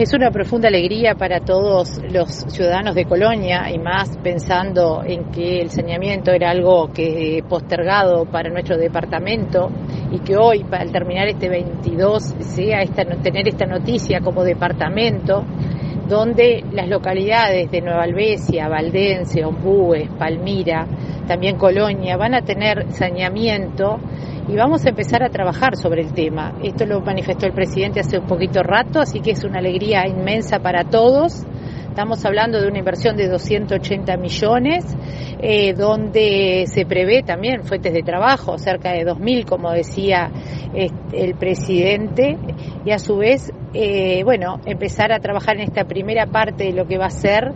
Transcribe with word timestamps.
Es 0.00 0.14
una 0.14 0.30
profunda 0.30 0.68
alegría 0.68 1.14
para 1.14 1.40
todos 1.40 2.00
los 2.10 2.30
ciudadanos 2.48 2.94
de 2.94 3.04
Colonia 3.04 3.70
y 3.70 3.78
más 3.78 4.16
pensando 4.22 5.02
en 5.04 5.30
que 5.30 5.60
el 5.60 5.68
saneamiento 5.68 6.30
era 6.30 6.48
algo 6.52 6.90
que 6.90 7.44
postergado 7.46 8.24
para 8.24 8.48
nuestro 8.48 8.78
departamento 8.78 9.70
y 10.10 10.20
que 10.20 10.38
hoy, 10.38 10.64
al 10.70 10.90
terminar 10.90 11.28
este 11.28 11.50
22, 11.50 12.34
sea 12.38 12.82
tener 13.22 13.46
esta 13.46 13.66
noticia 13.66 14.20
como 14.20 14.42
departamento 14.42 15.44
donde 16.08 16.64
las 16.72 16.88
localidades 16.88 17.70
de 17.70 17.82
Nueva 17.82 18.04
Albesia, 18.04 18.68
Valdense, 18.68 19.44
Ombúes, 19.44 20.08
Palmira, 20.18 20.86
también 21.30 21.58
Colonia 21.58 22.16
van 22.16 22.34
a 22.34 22.42
tener 22.42 22.90
saneamiento 22.90 24.00
y 24.48 24.56
vamos 24.56 24.84
a 24.84 24.88
empezar 24.88 25.22
a 25.22 25.28
trabajar 25.28 25.76
sobre 25.76 26.02
el 26.02 26.12
tema. 26.12 26.54
Esto 26.60 26.84
lo 26.86 27.00
manifestó 27.02 27.46
el 27.46 27.52
presidente 27.52 28.00
hace 28.00 28.18
un 28.18 28.26
poquito 28.26 28.64
rato, 28.64 28.98
así 28.98 29.20
que 29.20 29.30
es 29.30 29.44
una 29.44 29.60
alegría 29.60 30.08
inmensa 30.08 30.58
para 30.58 30.82
todos. 30.82 31.46
Estamos 31.88 32.24
hablando 32.24 32.60
de 32.60 32.66
una 32.66 32.80
inversión 32.80 33.16
de 33.16 33.28
280 33.28 34.16
millones, 34.16 34.84
eh, 35.40 35.72
donde 35.72 36.64
se 36.66 36.84
prevé 36.84 37.22
también 37.22 37.62
fuentes 37.62 37.92
de 37.92 38.02
trabajo, 38.02 38.58
cerca 38.58 38.90
de 38.90 39.06
2.000, 39.06 39.44
como 39.44 39.70
decía 39.70 40.32
el 41.12 41.34
presidente, 41.36 42.38
y 42.84 42.92
a 42.92 42.98
su 42.98 43.16
vez, 43.16 43.52
eh, 43.74 44.22
bueno, 44.24 44.60
empezar 44.64 45.12
a 45.12 45.20
trabajar 45.20 45.56
en 45.56 45.62
esta 45.62 45.84
primera 45.84 46.26
parte 46.26 46.64
de 46.64 46.72
lo 46.72 46.86
que 46.86 46.98
va 46.98 47.06
a 47.06 47.10
ser 47.10 47.52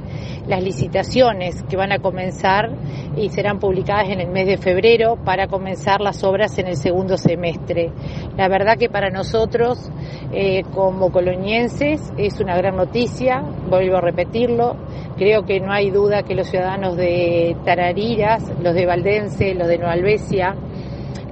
las 0.46 0.62
licitaciones 0.62 1.62
que 1.62 1.76
van 1.76 1.92
a 1.92 1.98
comenzar 1.98 2.70
y 3.16 3.30
serán 3.30 3.58
publicadas 3.58 4.10
en 4.10 4.20
el 4.20 4.28
mes 4.28 4.46
de 4.46 4.58
febrero 4.58 5.16
para 5.16 5.46
comenzar 5.46 6.00
las 6.00 6.22
obras 6.22 6.58
en 6.58 6.66
el 6.66 6.76
segundo 6.76 7.16
semestre. 7.16 7.90
La 8.36 8.48
verdad 8.48 8.76
que 8.76 8.88
para 8.88 9.10
nosotros, 9.10 9.90
eh, 10.32 10.62
como 10.74 11.10
colonienses, 11.10 12.12
es 12.18 12.40
una 12.40 12.56
gran 12.56 12.76
noticia, 12.76 13.42
vuelvo 13.70 13.96
a 13.96 14.00
repetirlo, 14.00 14.76
creo 15.16 15.44
que 15.44 15.60
no 15.60 15.72
hay 15.72 15.90
duda 15.90 16.22
que 16.22 16.34
los 16.34 16.48
ciudadanos 16.48 16.96
de 16.96 17.56
Tarariras, 17.64 18.52
los 18.62 18.74
de 18.74 18.86
Valdense, 18.86 19.54
los 19.54 19.68
de 19.68 19.78
Nueva 19.78 19.92
Albesia, 19.92 20.54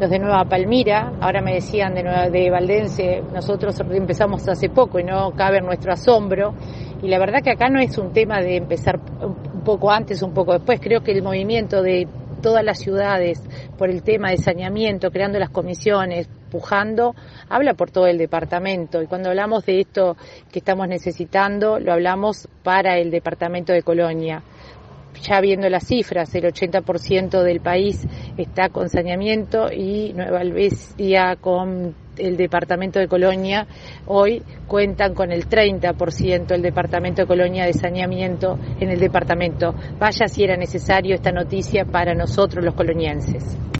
los 0.02 0.10
de 0.10 0.18
Nueva 0.18 0.44
Palmira, 0.46 1.12
ahora 1.20 1.40
me 1.40 1.54
decían 1.54 1.94
de, 1.94 2.02
Nueva, 2.02 2.28
de 2.28 2.50
Valdense, 2.50 3.22
nosotros 3.32 3.78
empezamos 3.78 4.48
hace 4.48 4.68
poco 4.68 4.98
y 4.98 5.04
no 5.04 5.30
cabe 5.30 5.60
nuestro 5.60 5.92
asombro. 5.92 6.54
Y 7.00 7.06
la 7.06 7.20
verdad 7.20 7.40
que 7.40 7.52
acá 7.52 7.68
no 7.68 7.78
es 7.78 7.96
un 7.98 8.12
tema 8.12 8.40
de 8.40 8.56
empezar 8.56 8.98
un 9.20 9.62
poco 9.62 9.92
antes, 9.92 10.20
un 10.22 10.34
poco 10.34 10.54
después. 10.54 10.80
Creo 10.80 11.02
que 11.04 11.12
el 11.12 11.22
movimiento 11.22 11.82
de 11.82 12.08
todas 12.42 12.64
las 12.64 12.80
ciudades 12.80 13.40
por 13.78 13.90
el 13.90 14.02
tema 14.02 14.30
de 14.30 14.38
saneamiento, 14.38 15.12
creando 15.12 15.38
las 15.38 15.50
comisiones, 15.50 16.28
pujando, 16.50 17.14
habla 17.48 17.74
por 17.74 17.92
todo 17.92 18.08
el 18.08 18.18
departamento. 18.18 19.02
Y 19.02 19.06
cuando 19.06 19.28
hablamos 19.28 19.64
de 19.66 19.82
esto 19.82 20.16
que 20.50 20.58
estamos 20.58 20.88
necesitando, 20.88 21.78
lo 21.78 21.92
hablamos 21.92 22.48
para 22.64 22.98
el 22.98 23.12
departamento 23.12 23.72
de 23.72 23.84
Colonia 23.84 24.42
ya 25.22 25.40
viendo 25.40 25.68
las 25.68 25.86
cifras, 25.86 26.34
el 26.34 26.44
80% 26.44 27.42
del 27.42 27.60
país 27.60 28.06
está 28.36 28.68
con 28.68 28.88
saneamiento 28.88 29.72
y 29.72 30.12
Nueva 30.12 30.40
Albesia 30.40 31.36
con 31.40 31.94
el 32.18 32.36
departamento 32.36 32.98
de 32.98 33.08
Colonia 33.08 33.66
hoy 34.06 34.42
cuentan 34.66 35.14
con 35.14 35.32
el 35.32 35.48
30% 35.48 36.52
el 36.52 36.62
departamento 36.62 37.22
de 37.22 37.26
Colonia 37.26 37.64
de 37.64 37.72
saneamiento 37.72 38.58
en 38.80 38.90
el 38.90 38.98
departamento. 38.98 39.74
Vaya 39.98 40.26
si 40.28 40.44
era 40.44 40.56
necesario 40.56 41.14
esta 41.14 41.32
noticia 41.32 41.84
para 41.84 42.14
nosotros 42.14 42.64
los 42.64 42.74
colonienses. 42.74 43.56